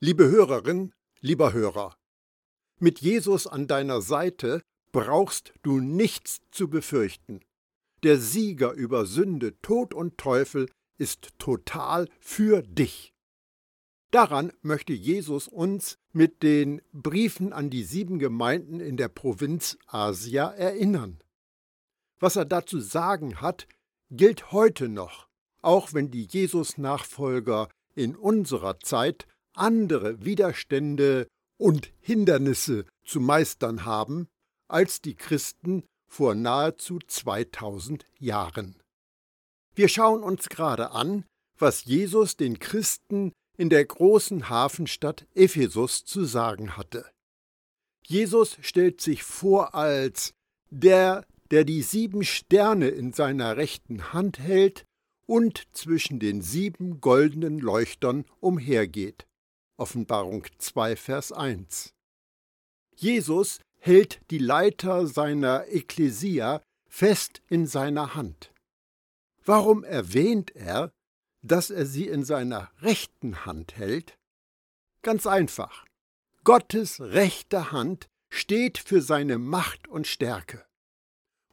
[0.00, 1.96] Liebe Hörerin, lieber Hörer,
[2.78, 7.40] mit Jesus an deiner Seite brauchst du nichts zu befürchten.
[8.04, 13.12] Der Sieger über Sünde, Tod und Teufel ist total für dich.
[14.12, 20.48] Daran möchte Jesus uns mit den Briefen an die sieben Gemeinden in der Provinz Asia
[20.52, 21.18] erinnern.
[22.20, 23.66] Was er dazu sagen hat,
[24.12, 25.28] gilt heute noch,
[25.60, 29.26] auch wenn die Jesus-Nachfolger in unserer Zeit
[29.58, 31.26] andere Widerstände
[31.58, 34.28] und Hindernisse zu meistern haben
[34.68, 38.76] als die Christen vor nahezu 2000 Jahren.
[39.74, 41.24] Wir schauen uns gerade an,
[41.58, 47.04] was Jesus den Christen in der großen Hafenstadt Ephesus zu sagen hatte.
[48.06, 50.32] Jesus stellt sich vor als
[50.70, 54.84] der, der die sieben Sterne in seiner rechten Hand hält
[55.26, 59.26] und zwischen den sieben goldenen Leuchtern umhergeht.
[59.78, 61.94] Offenbarung 2, Vers 1.
[62.96, 68.52] Jesus hält die Leiter seiner Ekklesia fest in seiner Hand.
[69.44, 70.90] Warum erwähnt er,
[71.42, 74.18] dass er sie in seiner rechten Hand hält?
[75.02, 75.86] Ganz einfach.
[76.42, 80.66] Gottes rechte Hand steht für seine Macht und Stärke.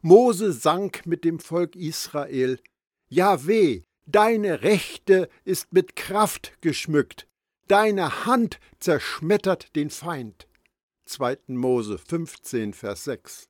[0.02, 2.60] Mose sank mit dem Volk Israel,
[3.08, 7.28] Jahweh, deine Rechte ist mit Kraft geschmückt,
[7.68, 10.46] Deine Hand zerschmettert den Feind.
[11.06, 11.38] 2.
[11.48, 13.48] Mose 15, Vers 6.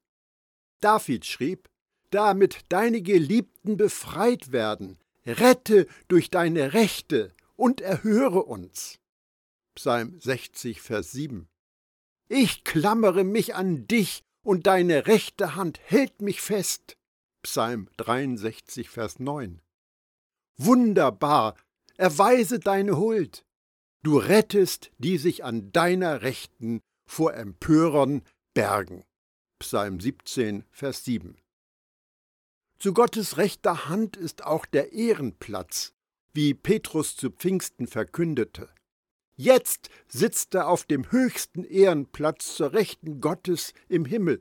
[0.81, 1.69] David schrieb,
[2.11, 9.00] damit deine Geliebten befreit werden, rette durch deine Rechte und erhöre uns.
[9.75, 11.48] Psalm 60, Vers 7.
[12.28, 16.97] Ich klammere mich an dich und deine rechte Hand hält mich fest.
[17.42, 19.61] Psalm 63, Vers 9.
[20.56, 21.55] Wunderbar,
[21.98, 23.44] erweise deine Huld.
[24.07, 28.23] Du rettest, die sich an deiner Rechten vor Empörern
[28.55, 29.03] bergen.
[29.59, 31.37] Psalm 17, Vers 7.
[32.78, 35.93] Zu Gottes rechter Hand ist auch der Ehrenplatz,
[36.33, 38.69] wie Petrus zu Pfingsten verkündete.
[39.34, 44.41] Jetzt sitzt er auf dem höchsten Ehrenplatz zur Rechten Gottes im Himmel,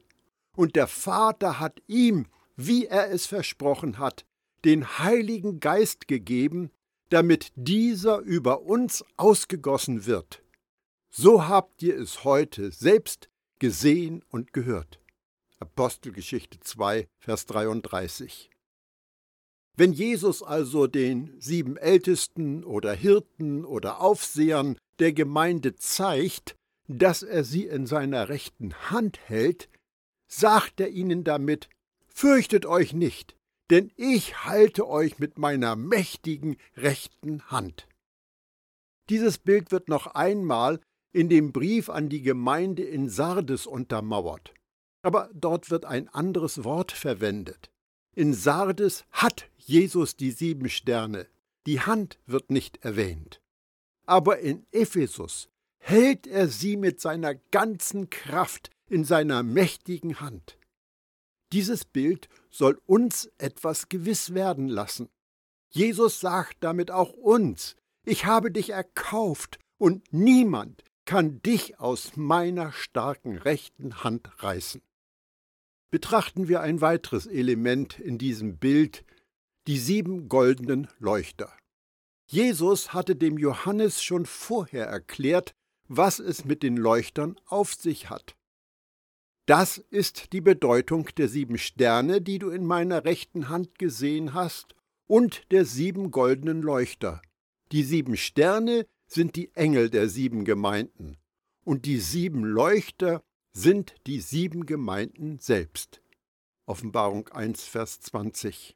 [0.56, 4.28] und der Vater hat ihm, wie er es versprochen hat,
[4.64, 6.70] den Heiligen Geist gegeben,
[7.16, 10.44] damit dieser über uns ausgegossen wird.
[11.10, 15.00] So habt ihr es heute selbst gesehen und gehört.
[15.60, 18.50] Apostelgeschichte 2, Vers 33.
[19.78, 26.58] Wenn Jesus also den sieben Ältesten oder Hirten oder Aufsehern der Gemeinde zeigt,
[26.90, 29.70] dass er sie in seiner rechten Hand hält,
[30.28, 31.70] sagt er ihnen damit,
[32.08, 33.38] Fürchtet euch nicht,
[33.70, 37.88] denn ich halte euch mit meiner mächtigen rechten Hand.
[39.10, 40.80] Dieses Bild wird noch einmal
[41.12, 44.54] in dem Brief an die Gemeinde in Sardes untermauert.
[45.02, 47.72] Aber dort wird ein anderes Wort verwendet.
[48.16, 51.28] In Sardes hat Jesus die sieben Sterne,
[51.68, 53.42] die Hand wird nicht erwähnt.
[54.06, 60.58] Aber in Ephesus hält er sie mit seiner ganzen Kraft in seiner mächtigen Hand.
[61.52, 65.10] Dieses Bild soll uns etwas gewiss werden lassen.
[65.70, 72.72] Jesus sagt damit auch uns, ich habe dich erkauft und niemand kann dich aus meiner
[72.72, 74.82] starken rechten Hand reißen.
[75.92, 79.04] Betrachten wir ein weiteres Element in diesem Bild,
[79.68, 81.52] die sieben goldenen Leuchter.
[82.28, 85.54] Jesus hatte dem Johannes schon vorher erklärt,
[85.88, 88.36] was es mit den Leuchtern auf sich hat.
[89.46, 94.76] Das ist die Bedeutung der sieben Sterne, die du in meiner rechten Hand gesehen hast,
[95.08, 97.22] und der sieben goldenen Leuchter.
[97.72, 101.18] Die sieben Sterne sind die Engel der sieben Gemeinden,
[101.64, 103.24] und die sieben Leuchter
[103.54, 106.02] sind die sieben Gemeinden selbst.
[106.66, 108.76] Offenbarung 1, Vers 20.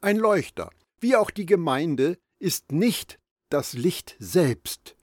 [0.00, 0.70] Ein Leuchter,
[1.00, 3.20] wie auch die Gemeinde, ist nicht
[3.50, 4.96] das Licht selbst,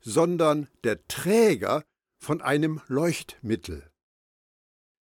[0.00, 1.82] sondern der Träger
[2.18, 3.90] von einem Leuchtmittel.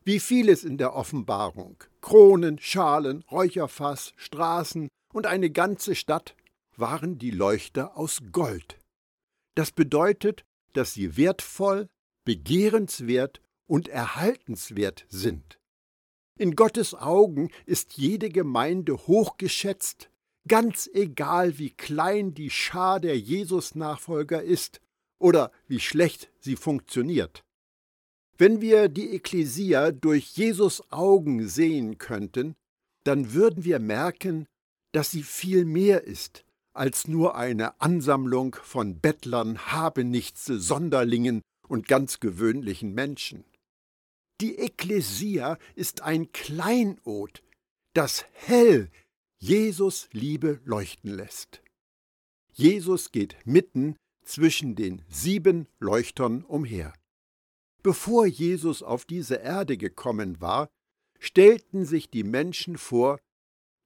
[0.06, 6.37] Wie vieles in der Offenbarung, Kronen, Schalen, Räucherfass, Straßen und eine ganze Stadt,
[6.77, 8.79] waren die Leuchter aus Gold.
[9.55, 11.89] Das bedeutet, dass sie wertvoll,
[12.27, 15.59] begehrenswert und erhaltenswert sind.
[16.37, 20.11] In Gottes Augen ist jede Gemeinde hochgeschätzt,
[20.47, 24.81] ganz egal wie klein die Schar der Jesus-Nachfolger ist
[25.19, 27.43] oder wie schlecht sie funktioniert.
[28.37, 32.55] Wenn wir die Ekklesia durch Jesus Augen sehen könnten,
[33.05, 34.47] dann würden wir merken,
[34.93, 42.19] dass sie viel mehr ist als nur eine Ansammlung von Bettlern, Habenichtse, Sonderlingen und ganz
[42.19, 43.45] gewöhnlichen Menschen.
[44.41, 47.45] Die Ekklesia ist ein Kleinod,
[47.95, 48.91] das hell
[49.39, 51.63] Jesus Liebe leuchten lässt.
[52.53, 53.95] Jesus geht mitten
[54.25, 56.93] zwischen den sieben Leuchtern umher.
[57.85, 60.71] Bevor Jesus auf diese Erde gekommen war,
[61.21, 63.21] stellten sich die Menschen vor,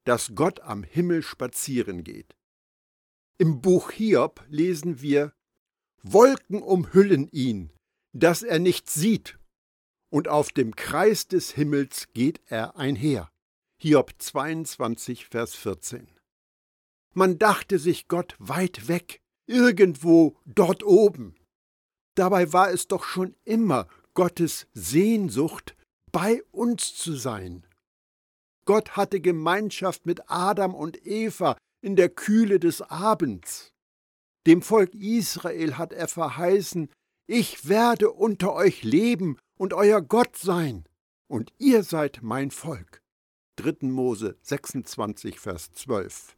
[0.04, 2.36] dass Gott am Himmel spazieren geht.
[3.38, 5.32] Im Buch Hiob lesen wir,
[6.02, 7.72] Wolken umhüllen ihn,
[8.12, 9.36] dass er nichts sieht,
[10.10, 13.28] und auf dem Kreis des Himmels geht er einher.
[13.82, 16.08] Hiob 22, Vers 14.
[17.14, 21.34] Man dachte sich Gott weit weg, irgendwo dort oben.
[22.18, 25.76] Dabei war es doch schon immer Gottes Sehnsucht,
[26.10, 27.64] bei uns zu sein.
[28.64, 33.72] Gott hatte Gemeinschaft mit Adam und Eva in der Kühle des Abends.
[34.48, 36.90] Dem Volk Israel hat er verheißen,
[37.28, 40.88] ich werde unter euch leben und euer Gott sein,
[41.28, 43.00] und ihr seid mein Volk.
[43.60, 43.86] 3.
[43.86, 46.34] Mose 26, Vers 12.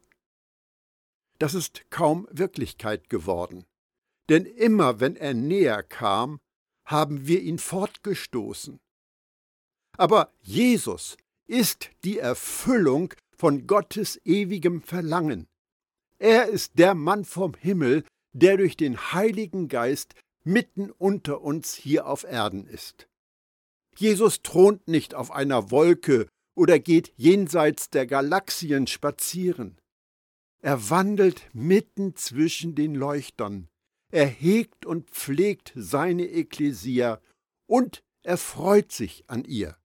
[1.39, 3.65] Das ist kaum Wirklichkeit geworden.
[4.29, 6.39] Denn immer wenn er näher kam,
[6.85, 8.79] haben wir ihn fortgestoßen.
[9.97, 15.47] Aber Jesus ist die Erfüllung von Gottes ewigem Verlangen.
[16.17, 18.03] Er ist der Mann vom Himmel,
[18.33, 23.07] der durch den Heiligen Geist mitten unter uns hier auf Erden ist.
[23.97, 29.79] Jesus thront nicht auf einer Wolke oder geht jenseits der Galaxien spazieren.
[30.61, 33.67] Er wandelt mitten zwischen den Leuchtern.
[34.11, 37.21] Er hegt und pflegt seine Ekklesia
[37.65, 39.77] und er freut sich an ihr.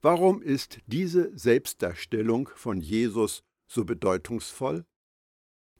[0.00, 4.84] Warum ist diese Selbstdarstellung von Jesus so bedeutungsvoll?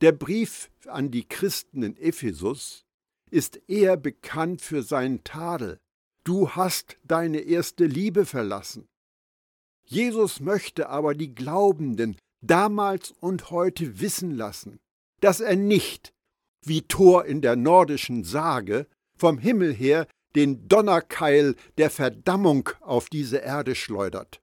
[0.00, 2.84] Der Brief an die Christen in Ephesus
[3.30, 5.80] ist eher bekannt für seinen Tadel.
[6.24, 8.88] Du hast deine erste Liebe verlassen.
[9.84, 14.78] Jesus möchte aber die Glaubenden damals und heute wissen lassen,
[15.20, 16.12] dass er nicht,
[16.64, 23.38] wie Thor in der nordischen Sage, vom Himmel her den Donnerkeil der Verdammung auf diese
[23.38, 24.40] Erde schleudert.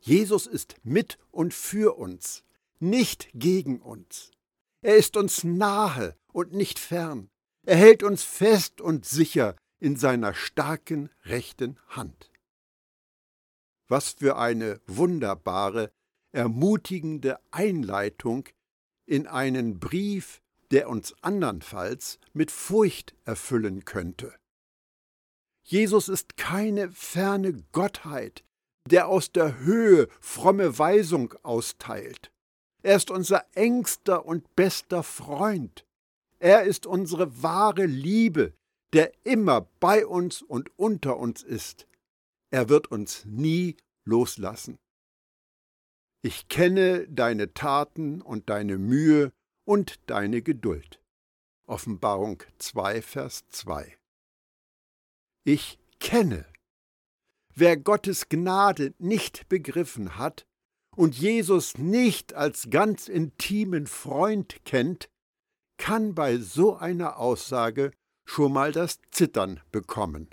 [0.00, 2.42] Jesus ist mit und für uns,
[2.78, 4.30] nicht gegen uns.
[4.82, 7.28] Er ist uns nahe und nicht fern.
[7.66, 12.30] Er hält uns fest und sicher in seiner starken rechten Hand.
[13.88, 15.90] Was für eine wunderbare,
[16.32, 18.48] ermutigende Einleitung
[19.04, 20.39] in einen Brief,
[20.70, 24.34] der uns andernfalls mit Furcht erfüllen könnte.
[25.64, 28.44] Jesus ist keine ferne Gottheit,
[28.88, 32.32] der aus der Höhe fromme Weisung austeilt.
[32.82, 35.84] Er ist unser engster und bester Freund.
[36.38, 38.54] Er ist unsere wahre Liebe,
[38.92, 41.86] der immer bei uns und unter uns ist.
[42.50, 44.78] Er wird uns nie loslassen.
[46.22, 49.32] Ich kenne deine Taten und deine Mühe
[49.70, 51.00] und deine Geduld.
[51.64, 53.96] Offenbarung 2, Vers 2.
[55.44, 56.44] Ich kenne.
[57.54, 60.44] Wer Gottes Gnade nicht begriffen hat
[60.96, 65.08] und Jesus nicht als ganz intimen Freund kennt,
[65.78, 67.92] kann bei so einer Aussage
[68.24, 70.30] schon mal das Zittern bekommen.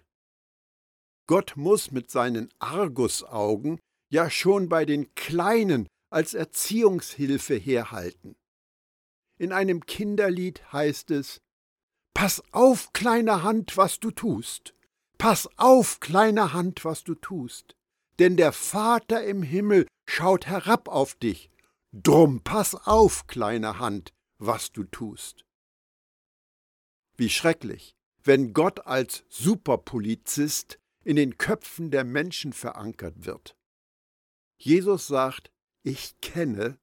[1.28, 3.78] Gott muss mit seinen Argusaugen
[4.10, 8.36] ja schon bei den Kleinen als Erziehungshilfe herhalten.
[9.38, 11.42] In einem Kinderlied heißt es
[12.14, 14.74] Pass auf, kleine Hand, was du tust.
[15.20, 17.76] Pass auf, kleine Hand, was du tust.
[18.18, 21.52] Denn der Vater im Himmel schaut herab auf dich.
[21.92, 25.46] Drum pass auf, kleine Hand, was du tust.
[27.16, 33.56] Wie schrecklich, wenn Gott als Superpolizist in den Köpfen der Menschen verankert wird.
[34.58, 35.52] Jesus sagt,
[35.84, 36.80] ich kenne,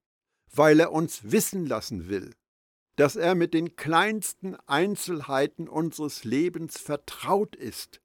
[0.50, 2.34] weil er uns wissen lassen will,
[2.96, 8.00] dass er mit den kleinsten Einzelheiten unseres Lebens vertraut ist.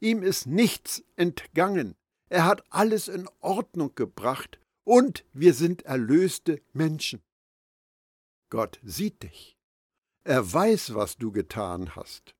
[0.00, 1.96] Ihm ist nichts entgangen.
[2.28, 7.22] Er hat alles in Ordnung gebracht und wir sind erlöste Menschen.
[8.50, 9.58] Gott sieht dich.
[10.24, 12.34] Er weiß, was du getan hast.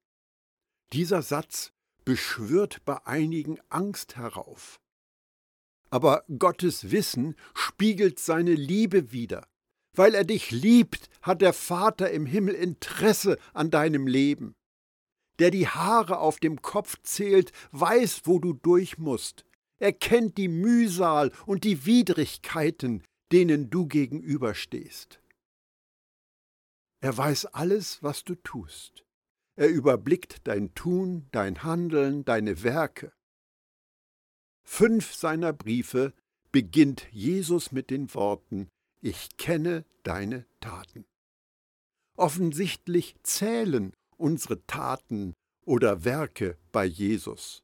[0.93, 1.73] Dieser Satz
[2.05, 4.81] beschwört bei einigen Angst herauf.
[5.91, 9.47] Aber Gottes Wissen spiegelt seine Liebe wider.
[9.99, 14.55] Weil er dich liebt, hat der Vater im Himmel Interesse an deinem Leben.
[15.41, 19.45] Der die Haare auf dem Kopf zählt, weiß, wo du durch musst.
[19.81, 23.03] Er kennt die Mühsal und die Widrigkeiten,
[23.33, 25.21] denen du gegenüberstehst.
[27.01, 29.05] Er weiß alles, was du tust.
[29.57, 33.13] Er überblickt dein Tun, dein Handeln, deine Werke.
[34.65, 36.15] Fünf seiner Briefe
[36.53, 38.69] beginnt Jesus mit den Worten
[39.01, 41.07] Ich kenne deine Taten.
[42.17, 47.63] Offensichtlich zählen unsere Taten oder Werke bei Jesus.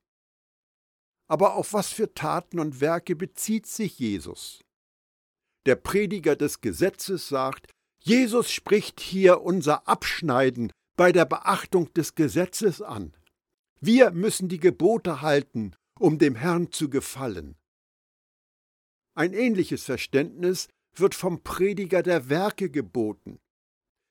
[1.26, 4.60] Aber auf was für Taten und Werke bezieht sich Jesus?
[5.66, 12.82] Der Prediger des Gesetzes sagt, Jesus spricht hier unser Abschneiden bei der Beachtung des Gesetzes
[12.82, 13.16] an.
[13.80, 17.56] Wir müssen die Gebote halten, um dem Herrn zu gefallen.
[19.14, 20.68] Ein ähnliches Verständnis
[21.00, 23.38] wird vom Prediger der Werke geboten.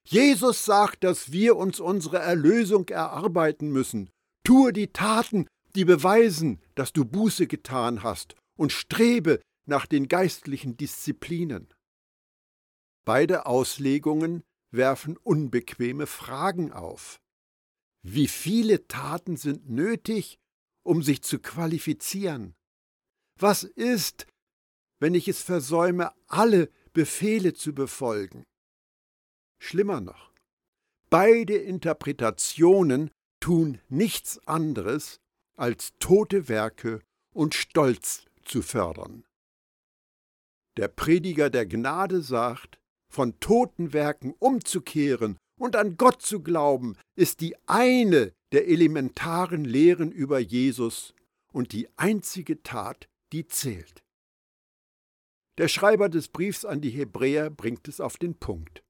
[0.05, 4.09] Jesus sagt, dass wir uns unsere Erlösung erarbeiten müssen.
[4.43, 10.75] Tue die Taten, die beweisen, dass du Buße getan hast, und strebe nach den geistlichen
[10.75, 11.73] Disziplinen.
[13.05, 17.19] Beide Auslegungen werfen unbequeme Fragen auf.
[18.01, 20.37] Wie viele Taten sind nötig,
[20.83, 22.55] um sich zu qualifizieren?
[23.39, 24.27] Was ist,
[25.03, 28.45] wenn ich es versäume, alle Befehle zu befolgen?
[29.59, 30.31] Schlimmer noch,
[31.09, 35.19] beide Interpretationen tun nichts anderes,
[35.57, 37.01] als tote Werke
[37.33, 39.25] und Stolz zu fördern.
[40.77, 42.79] Der Prediger der Gnade sagt,
[43.09, 50.13] von toten Werken umzukehren und an Gott zu glauben, ist die eine der elementaren Lehren
[50.13, 51.13] über Jesus
[51.51, 54.01] und die einzige Tat, die zählt.
[55.57, 58.83] Der Schreiber des Briefs an die Hebräer bringt es auf den Punkt.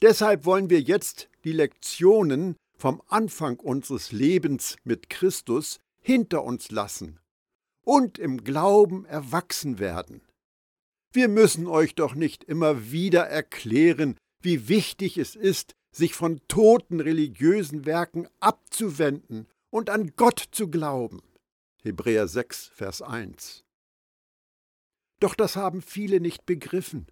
[0.00, 7.20] Deshalb wollen wir jetzt die Lektionen vom Anfang unseres Lebens mit Christus hinter uns lassen
[7.84, 10.22] und im Glauben erwachsen werden.
[11.12, 17.00] Wir müssen euch doch nicht immer wieder erklären, wie wichtig es ist, sich von toten
[17.00, 21.20] religiösen Werken abzuwenden und an Gott zu glauben.
[21.82, 23.62] Hebräer 6, Vers 1.
[25.22, 27.06] Doch das haben viele nicht begriffen.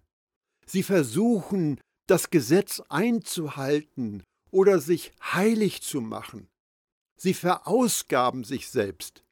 [0.65, 6.49] Sie versuchen, das Gesetz einzuhalten oder sich heilig zu machen.
[7.15, 9.23] Sie verausgaben sich selbst.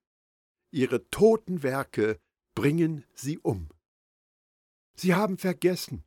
[0.72, 2.22] Ihre toten Werke
[2.56, 3.68] bringen sie um.
[4.96, 6.06] Sie haben vergessen,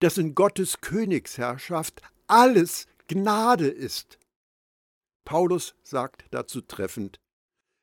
[0.00, 4.18] dass in Gottes Königsherrschaft alles Gnade ist.
[5.24, 7.20] Paulus sagt dazu treffend,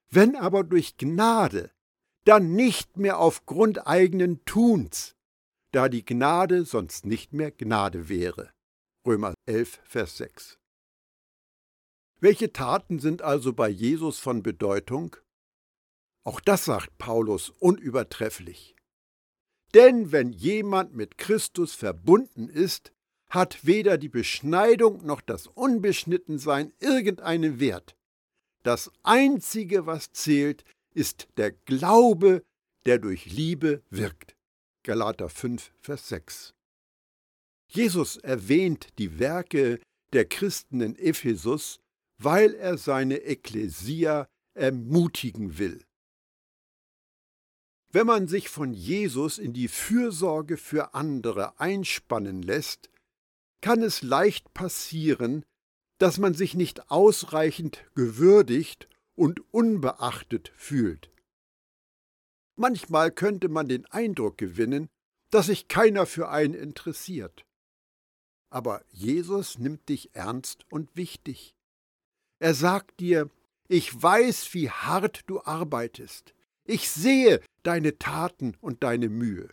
[0.09, 1.71] wenn aber durch Gnade,
[2.27, 5.15] dann nicht mehr aufgrund eigenen Tuns,
[5.71, 8.51] da die Gnade sonst nicht mehr Gnade wäre.
[9.05, 10.59] Römer 11, Vers 6.
[12.19, 15.15] Welche Taten sind also bei Jesus von Bedeutung?
[16.25, 18.75] Auch das sagt Paulus unübertrefflich.
[19.73, 22.91] Denn wenn jemand mit Christus verbunden ist,
[23.29, 27.95] hat weder die Beschneidung noch das Unbeschnittensein irgendeinen Wert.
[28.63, 30.65] Das Einzige, was zählt,
[30.97, 32.43] ist der Glaube,
[32.87, 34.35] der durch Liebe wirkt.
[34.81, 36.55] Galater 5, Vers 6.
[37.67, 39.79] Jesus erwähnt die Werke
[40.13, 41.79] der Christen in Ephesus,
[42.17, 45.85] weil er seine Ekklesia ermutigen will.
[47.91, 52.89] Wenn man sich von Jesus in die Fürsorge für andere einspannen lässt,
[53.61, 55.45] kann es leicht passieren,
[55.99, 61.11] dass man sich nicht ausreichend gewürdigt und unbeachtet fühlt.
[62.55, 64.89] Manchmal könnte man den Eindruck gewinnen,
[65.31, 67.45] dass sich keiner für einen interessiert.
[68.49, 71.55] Aber Jesus nimmt dich ernst und wichtig.
[72.39, 73.29] Er sagt dir,
[73.67, 76.33] ich weiß, wie hart du arbeitest.
[76.63, 79.49] Ich sehe deine Taten und deine Mühe.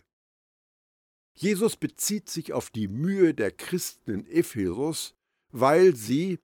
[1.37, 5.15] Jesus bezieht sich auf die Mühe der Christen in Ephesus,
[5.51, 6.39] weil sie,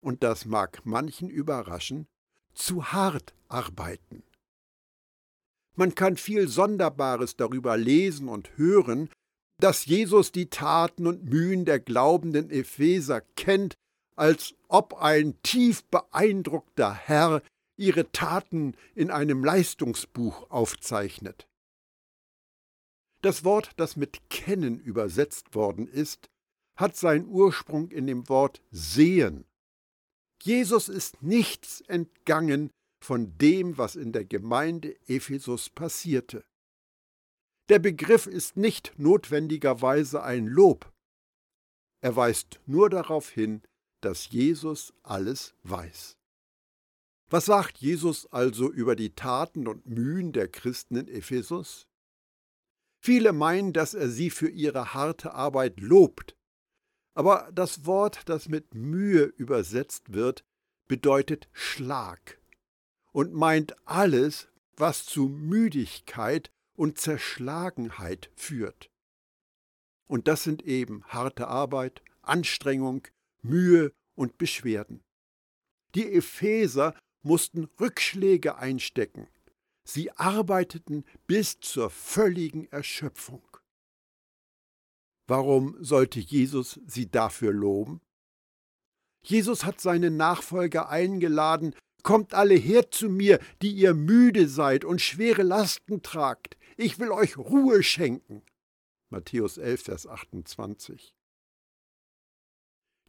[0.00, 2.06] und das mag manchen überraschen,
[2.58, 4.22] zu hart arbeiten.
[5.74, 9.08] Man kann viel Sonderbares darüber lesen und hören,
[9.60, 13.74] dass Jesus die Taten und Mühen der glaubenden Epheser kennt,
[14.16, 17.42] als ob ein tief beeindruckter Herr
[17.76, 21.46] ihre Taten in einem Leistungsbuch aufzeichnet.
[23.22, 26.28] Das Wort, das mit kennen übersetzt worden ist,
[26.76, 29.44] hat seinen Ursprung in dem Wort sehen.
[30.42, 32.70] Jesus ist nichts entgangen
[33.04, 36.44] von dem, was in der Gemeinde Ephesus passierte.
[37.68, 40.90] Der Begriff ist nicht notwendigerweise ein Lob.
[42.00, 43.62] Er weist nur darauf hin,
[44.00, 46.16] dass Jesus alles weiß.
[47.30, 51.86] Was sagt Jesus also über die Taten und Mühen der Christen in Ephesus?
[53.00, 56.37] Viele meinen, dass er sie für ihre harte Arbeit lobt,
[57.14, 60.44] Aber das Wort, das mit Mühe übersetzt wird,
[60.86, 62.38] bedeutet Schlag
[63.12, 68.90] und meint alles, was zu Müdigkeit und Zerschlagenheit führt.
[70.06, 73.06] Und das sind eben harte Arbeit, Anstrengung,
[73.42, 75.02] Mühe und Beschwerden.
[75.94, 79.28] Die Epheser mussten Rückschläge einstecken.
[79.84, 83.47] Sie arbeiteten bis zur völligen Erschöpfung.
[85.28, 88.00] Warum sollte Jesus sie dafür loben?
[89.22, 95.02] Jesus hat seine Nachfolger eingeladen, Kommt alle her zu mir, die ihr müde seid und
[95.02, 96.56] schwere Lasten tragt.
[96.76, 98.42] Ich will euch Ruhe schenken.
[99.10, 101.14] Matthäus 11, Vers 28.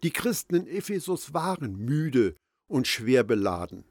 [0.04, 2.36] Die Christen in Ephesus waren müde
[2.70, 3.86] und schwer beladen.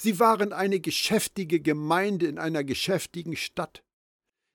[0.00, 3.83] Sie waren eine geschäftige Gemeinde in einer geschäftigen Stadt.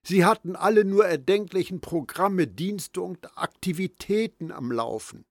[0.02, 5.26] Sie hatten alle nur erdenklichen Programme, Dienste und Aktivitäten am Laufen.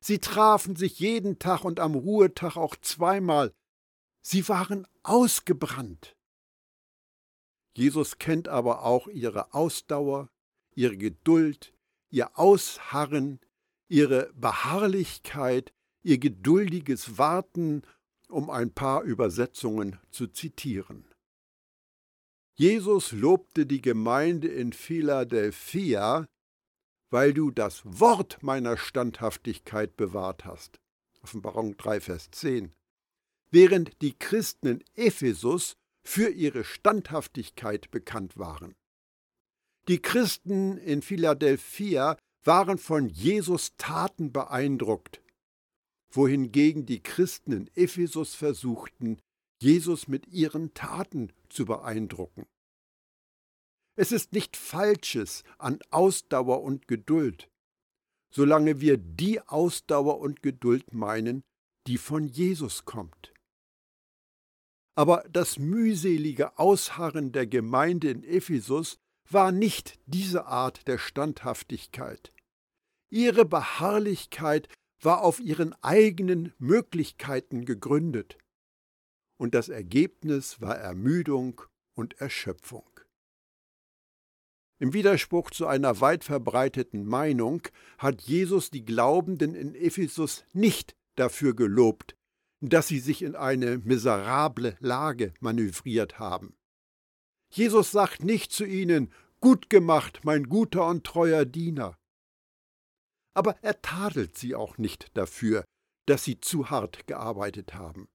[0.00, 3.54] Sie trafen sich jeden Tag und am Ruhetag auch zweimal.
[4.20, 6.16] Sie waren ausgebrannt.
[7.74, 10.28] Jesus kennt aber auch ihre Ausdauer,
[10.74, 11.72] ihre Geduld,
[12.10, 13.40] ihr Ausharren,
[13.88, 17.82] ihre Beharrlichkeit, ihr geduldiges Warten,
[18.28, 21.11] um ein paar Übersetzungen zu zitieren.
[22.62, 26.28] Jesus lobte die Gemeinde in Philadelphia,
[27.10, 30.78] weil du das Wort meiner Standhaftigkeit bewahrt hast.
[31.24, 32.72] Offenbarung 3, Vers 10.
[33.50, 38.76] Während die Christen in Ephesus für ihre Standhaftigkeit bekannt waren.
[39.88, 45.20] Die Christen in Philadelphia waren von Jesus Taten beeindruckt,
[46.12, 49.18] wohingegen die Christen in Ephesus versuchten,
[49.60, 52.46] Jesus mit ihren Taten zu beeindrucken.
[53.94, 57.50] Es ist nicht Falsches an Ausdauer und Geduld,
[58.32, 61.42] solange wir die Ausdauer und Geduld meinen,
[61.86, 63.34] die von Jesus kommt.
[64.94, 68.96] Aber das mühselige Ausharren der Gemeinde in Ephesus
[69.30, 72.32] war nicht diese Art der Standhaftigkeit.
[73.10, 74.68] Ihre Beharrlichkeit
[75.00, 78.38] war auf ihren eigenen Möglichkeiten gegründet,
[79.42, 81.62] und das Ergebnis war Ermüdung
[81.96, 82.88] und Erschöpfung.
[84.78, 87.62] Im Widerspruch zu einer weit verbreiteten Meinung
[87.98, 92.14] hat Jesus die Glaubenden in Ephesus nicht dafür gelobt,
[92.60, 96.54] dass sie sich in eine miserable Lage manövriert haben.
[97.50, 101.98] Jesus sagt nicht zu ihnen, Gut gemacht, mein guter und treuer Diener.
[103.34, 105.64] Aber er tadelt sie auch nicht dafür,
[106.06, 108.06] dass sie zu hart gearbeitet haben.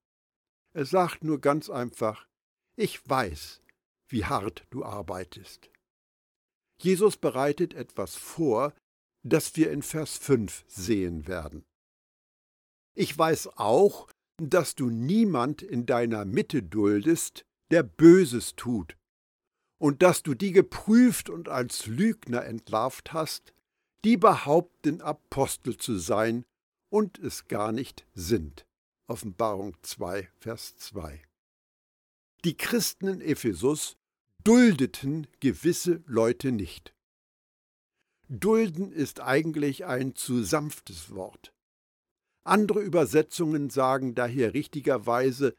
[0.78, 2.28] Er sagt nur ganz einfach,
[2.76, 3.64] ich weiß,
[4.10, 5.72] wie hart du arbeitest.
[6.80, 8.76] Jesus bereitet etwas vor,
[9.24, 11.66] das wir in Vers 5 sehen werden.
[12.94, 14.08] Ich weiß auch,
[14.40, 18.96] dass du niemand in deiner Mitte duldest, der Böses tut,
[19.80, 23.52] und dass du die geprüft und als Lügner entlarvt hast,
[24.06, 26.46] die behaupten, Apostel zu sein
[26.92, 28.67] und es gar nicht sind.
[29.10, 31.22] Offenbarung 2, Vers 2.
[32.44, 33.96] Die Christen in Ephesus
[34.44, 36.94] duldeten gewisse Leute nicht.
[38.28, 41.54] Dulden ist eigentlich ein zu sanftes Wort.
[42.44, 45.56] Andere Übersetzungen sagen daher richtigerweise,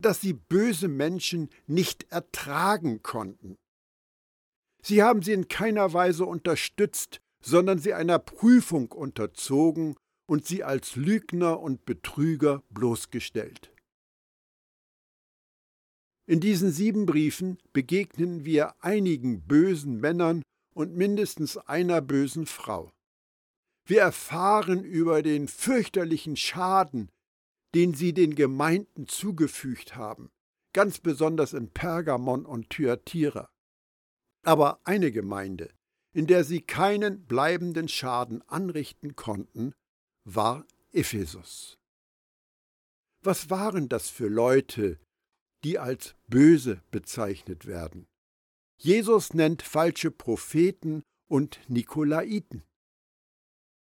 [0.00, 3.58] dass sie böse Menschen nicht ertragen konnten.
[4.82, 9.96] Sie haben sie in keiner Weise unterstützt, sondern sie einer Prüfung unterzogen
[10.28, 13.72] und sie als Lügner und Betrüger bloßgestellt.
[16.26, 20.42] In diesen sieben Briefen begegnen wir einigen bösen Männern
[20.74, 22.92] und mindestens einer bösen Frau.
[23.86, 27.10] Wir erfahren über den fürchterlichen Schaden,
[27.74, 30.28] den sie den Gemeinden zugefügt haben,
[30.74, 33.48] ganz besonders in Pergamon und Thyatira.
[34.44, 35.72] Aber eine Gemeinde,
[36.12, 39.72] in der sie keinen bleibenden Schaden anrichten konnten,
[40.34, 41.78] war Ephesus.
[43.22, 44.98] Was waren das für Leute,
[45.64, 48.06] die als böse bezeichnet werden.
[48.76, 52.62] Jesus nennt falsche Propheten und Nikolaiten.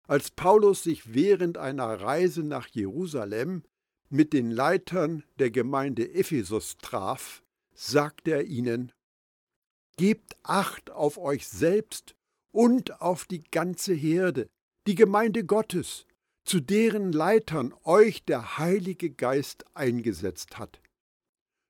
[0.07, 3.63] Als Paulus sich während einer Reise nach Jerusalem
[4.11, 7.43] mit den Leitern der Gemeinde Ephesus traf,
[7.75, 8.93] sagte er ihnen,
[9.97, 12.15] Gebt acht auf euch selbst
[12.51, 14.49] und auf die ganze Herde,
[14.87, 16.07] die Gemeinde Gottes,
[16.45, 20.81] zu deren Leitern euch der Heilige Geist eingesetzt hat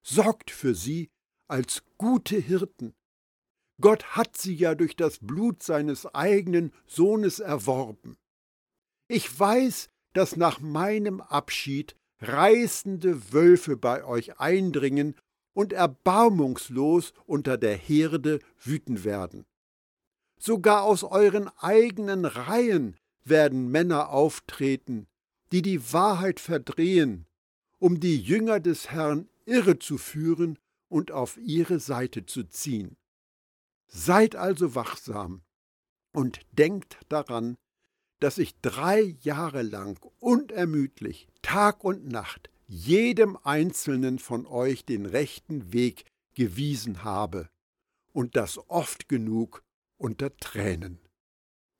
[0.02, 1.10] sorgt für sie
[1.48, 2.94] als gute Hirten.
[3.80, 8.16] Gott hat sie ja durch das Blut seines eigenen Sohnes erworben.
[9.08, 15.16] Ich weiß, dass nach meinem Abschied reißende Wölfe bei euch eindringen
[15.54, 19.44] und erbarmungslos unter der Herde wüten werden.
[20.38, 25.06] Sogar aus euren eigenen Reihen werden Männer auftreten,
[25.52, 27.26] die die Wahrheit verdrehen,
[27.78, 30.58] um die Jünger des Herrn irre zu führen
[30.88, 32.96] und auf ihre Seite zu ziehen.
[33.86, 35.42] Seid also wachsam
[36.12, 37.56] und denkt daran,
[38.20, 45.72] dass ich drei Jahre lang unermüdlich, Tag und Nacht, jedem einzelnen von euch den rechten
[45.72, 46.04] Weg
[46.34, 47.50] gewiesen habe,
[48.12, 49.62] und das oft genug
[49.96, 50.98] unter Tränen.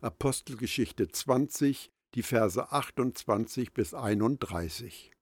[0.02, 5.12] Apostelgeschichte 20, die Verse 28 bis 31.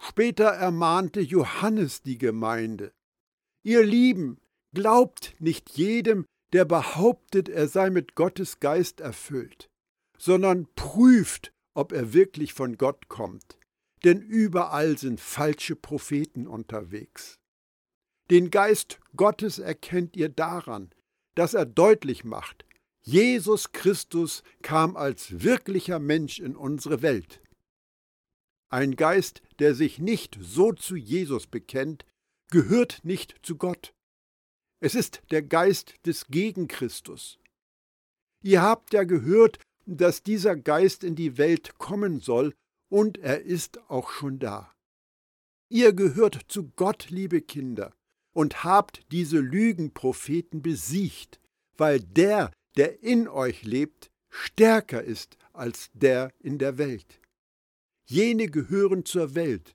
[0.00, 2.92] Später ermahnte Johannes die Gemeinde.
[3.64, 4.40] Ihr Lieben,
[4.72, 9.66] glaubt nicht jedem, der behauptet, er sei mit Gottes Geist erfüllt,
[10.16, 13.58] sondern prüft, ob er wirklich von Gott kommt.
[14.04, 17.40] Denn überall sind falsche Propheten unterwegs.
[18.30, 20.94] Den Geist Gottes erkennt ihr daran,
[21.34, 22.64] dass er deutlich macht,
[23.08, 27.40] Jesus Christus kam als wirklicher Mensch in unsere Welt.
[28.68, 32.04] Ein Geist, der sich nicht so zu Jesus bekennt,
[32.50, 33.94] gehört nicht zu Gott.
[34.80, 37.38] Es ist der Geist des Gegenchristus.
[38.42, 42.54] Ihr habt ja gehört, dass dieser Geist in die Welt kommen soll,
[42.88, 44.74] und er ist auch schon da.
[45.68, 47.94] Ihr gehört zu Gott, liebe Kinder,
[48.32, 51.40] und habt diese Lügenpropheten besiegt,
[51.76, 57.20] weil der, der in euch lebt, stärker ist als der in der Welt.
[58.04, 59.74] Jene gehören zur Welt.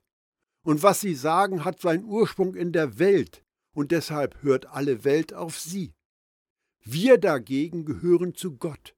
[0.64, 5.34] Und was sie sagen, hat seinen Ursprung in der Welt, und deshalb hört alle Welt
[5.34, 5.92] auf sie.
[6.84, 8.94] Wir dagegen gehören zu Gott.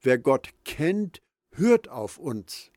[0.00, 2.70] Wer Gott kennt, hört auf uns.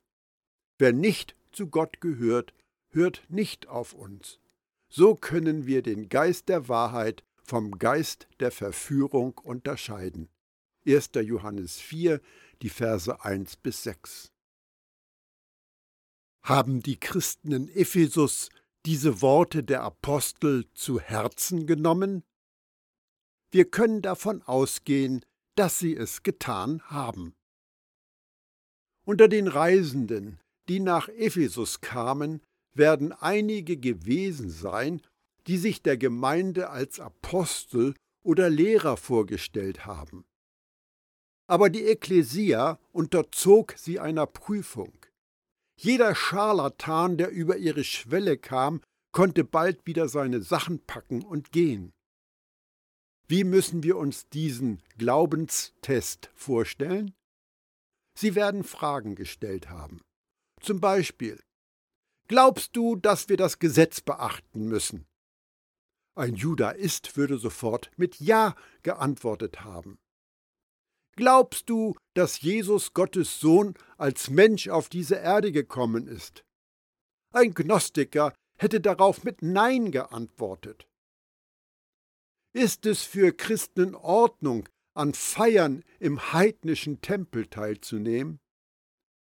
[0.77, 2.53] Wer nicht zu Gott gehört,
[2.89, 4.39] hört nicht auf uns.
[4.89, 10.30] So können wir den Geist der Wahrheit vom Geist der Verführung unterscheiden.
[10.88, 11.12] 1.
[11.15, 12.21] Johannes 4,
[12.62, 14.32] die Verse 1 bis 6.
[16.43, 18.50] Haben die Christen in Ephesus
[18.86, 22.23] diese Worte der Apostel zu Herzen genommen?
[23.52, 27.36] Wir können davon ausgehen, dass sie es getan haben.
[29.06, 32.41] Unter den Reisenden, die nach Ephesus kamen,
[32.73, 35.02] werden einige gewesen sein,
[35.47, 40.26] die sich der Gemeinde als Apostel oder Lehrer vorgestellt haben.
[41.48, 44.94] Aber die Ekklesia unterzog sie einer Prüfung.
[45.80, 48.82] Jeder Scharlatan, der über ihre Schwelle kam,
[49.12, 51.94] konnte bald wieder seine Sachen packen und gehen.
[53.28, 57.14] Wie müssen wir uns diesen Glaubenstest vorstellen?
[58.18, 60.02] Sie werden Fragen gestellt haben.
[60.62, 61.40] Zum Beispiel,
[62.28, 65.06] glaubst du, dass wir das Gesetz beachten müssen?
[66.16, 70.00] Ein Judaist würde sofort mit Ja geantwortet haben.
[71.17, 76.45] Glaubst du, dass Jesus Gottes Sohn als Mensch auf diese Erde gekommen ist?
[77.34, 80.88] Ein Gnostiker hätte darauf mit Nein geantwortet.
[82.53, 88.39] Ist es für Christen in Ordnung, an Feiern im heidnischen Tempel teilzunehmen?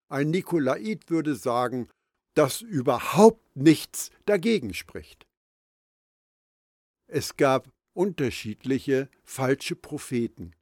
[0.07, 1.89] Ein Nikolait würde sagen,
[2.35, 5.25] dass überhaupt nichts dagegen spricht.
[7.07, 10.53] Es gab unterschiedliche falsche Propheten.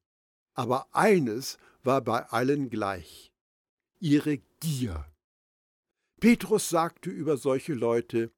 [0.60, 3.32] Aber eines war bei allen gleich
[4.02, 5.10] ihre Gier.
[6.20, 8.30] Petrus sagte über solche Leute,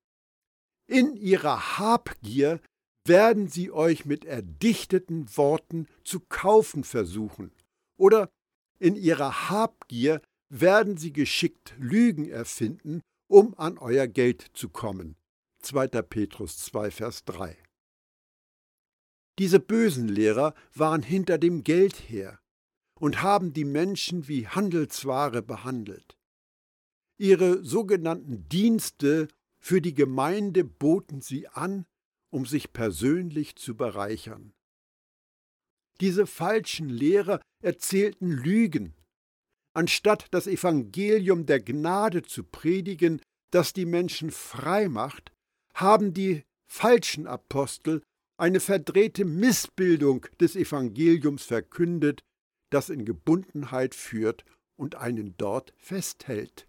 [0.85, 2.61] in ihrer Habgier
[3.07, 7.51] werden sie euch mit erdichteten Worten zu kaufen versuchen,
[7.97, 8.29] oder
[8.77, 15.15] in ihrer Habgier werden sie geschickt Lügen erfinden, um an euer Geld zu kommen.
[15.63, 15.87] 2.
[16.03, 17.57] Petrus 2, Vers 3.
[19.41, 22.39] Diese bösen Lehrer waren hinter dem Geld her
[22.99, 26.15] und haben die Menschen wie Handelsware behandelt.
[27.17, 31.87] Ihre sogenannten Dienste für die Gemeinde boten sie an,
[32.29, 34.53] um sich persönlich zu bereichern.
[36.01, 38.93] Diese falschen Lehrer erzählten Lügen.
[39.73, 45.31] Anstatt das Evangelium der Gnade zu predigen, das die Menschen frei macht,
[45.73, 48.03] haben die falschen Apostel
[48.41, 52.21] eine verdrehte Missbildung des Evangeliums verkündet,
[52.71, 56.67] das in Gebundenheit führt und einen dort festhält.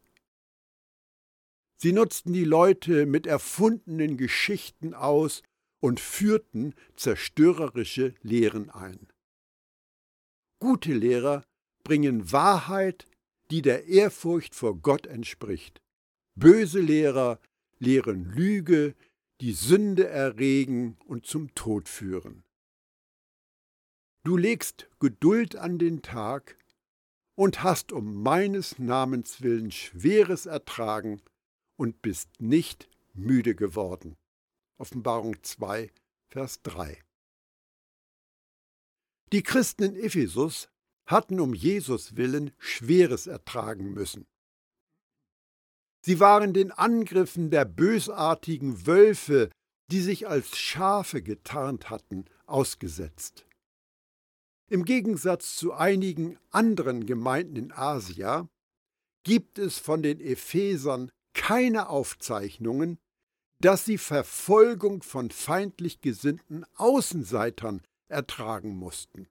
[1.78, 5.42] Sie nutzten die Leute mit erfundenen Geschichten aus
[5.80, 9.08] und führten zerstörerische Lehren ein.
[10.60, 11.42] Gute Lehrer
[11.84, 13.06] bringen Wahrheit,
[13.50, 15.80] die der Ehrfurcht vor Gott entspricht.
[16.34, 17.40] Böse Lehrer
[17.78, 18.94] lehren Lüge,
[19.42, 22.44] die Sünde erregen und zum Tod führen.
[24.22, 26.56] Du legst Geduld an den Tag
[27.34, 31.20] und hast um meines Namens willen Schweres ertragen
[31.76, 34.16] und bist nicht müde geworden.
[34.78, 35.90] Offenbarung 2,
[36.28, 37.02] Vers 3.
[39.32, 40.68] Die Christen in Ephesus
[41.04, 44.24] hatten um Jesus willen Schweres ertragen müssen.
[46.04, 49.50] Sie waren den Angriffen der bösartigen Wölfe,
[49.90, 53.46] die sich als Schafe getarnt hatten, ausgesetzt.
[54.68, 58.48] Im Gegensatz zu einigen anderen Gemeinden in Asia
[59.22, 62.98] gibt es von den Ephesern keine Aufzeichnungen,
[63.60, 69.28] dass sie Verfolgung von feindlich gesinnten Außenseitern ertragen mussten.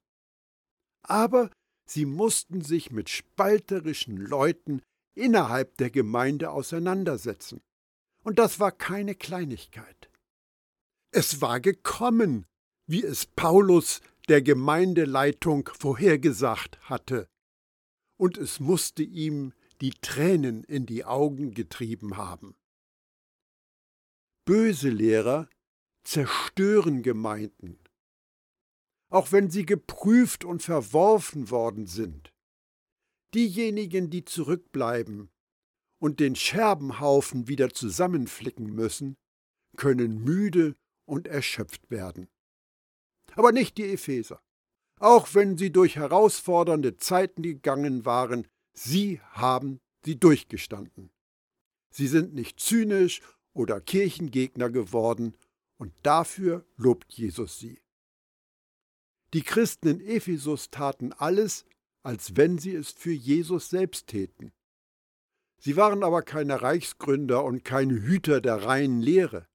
[1.04, 1.50] Aber
[1.86, 4.82] sie mussten sich mit spalterischen Leuten
[5.16, 7.62] innerhalb der Gemeinde auseinandersetzen.
[8.24, 10.10] Und das war keine Kleinigkeit.
[11.12, 12.46] Es war gekommen,
[12.88, 17.28] wie es Paulus der Gemeindeleitung vorhergesagt hatte,
[18.18, 22.56] und es musste ihm die Tränen in die Augen getrieben haben.
[24.46, 25.50] Böse Lehrer
[26.04, 27.80] zerstören Gemeinden,
[29.10, 32.32] auch wenn sie geprüft und verworfen worden sind.
[33.34, 35.30] Diejenigen, die zurückbleiben
[36.00, 39.16] und den Scherbenhaufen wieder zusammenflicken müssen,
[39.78, 42.28] können müde und erschöpft werden.
[43.36, 44.42] Aber nicht die Epheser.
[45.00, 51.12] Auch wenn sie durch herausfordernde Zeiten gegangen waren, sie haben sie durchgestanden.
[51.90, 53.22] Sie sind nicht zynisch
[53.54, 55.38] oder Kirchengegner geworden,
[55.78, 57.82] und dafür lobt Jesus sie.
[59.34, 61.66] Die Christen in Ephesus taten alles,
[62.04, 64.52] als wenn sie es für Jesus selbst täten.
[65.60, 69.48] Sie waren aber keine Reichsgründer und keine Hüter der reinen Lehre.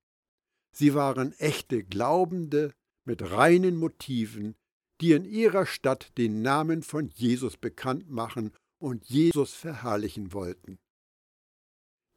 [0.73, 2.73] Sie waren echte Glaubende
[3.05, 4.55] mit reinen Motiven,
[5.01, 10.79] die in ihrer Stadt den Namen von Jesus bekannt machen und Jesus verherrlichen wollten.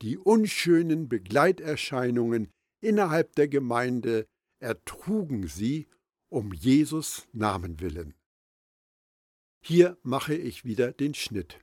[0.02, 4.28] Die unschönen Begleiterscheinungen innerhalb der Gemeinde
[4.60, 5.88] ertrugen sie
[6.30, 8.14] um Jesus Namen willen.
[9.62, 11.60] Hier mache ich wieder den Schnitt.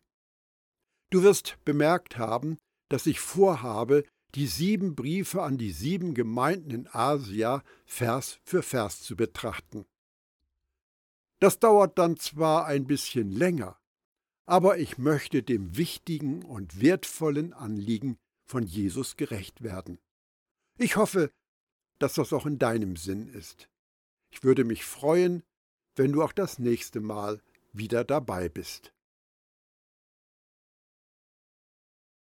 [1.11, 4.04] Du wirst bemerkt haben, dass ich vorhabe,
[4.35, 9.87] die sieben Briefe an die sieben Gemeinden in Asia Vers für Vers zu betrachten.
[11.40, 13.78] Das dauert dann zwar ein bisschen länger,
[14.46, 19.98] aber ich möchte dem wichtigen und wertvollen Anliegen von Jesus gerecht werden.
[20.78, 21.30] Ich hoffe,
[21.98, 23.68] dass das auch in deinem Sinn ist.
[24.30, 25.42] Ich würde mich freuen,
[25.94, 27.40] wenn du auch das nächste Mal
[27.79, 28.93] wieder dabei bist.